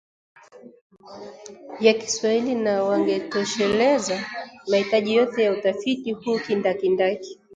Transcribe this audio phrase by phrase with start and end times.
[1.79, 4.25] ya Kiswahili na wangetosheleza
[4.67, 7.39] mahitaji yote ya utafiti huu kindakindaki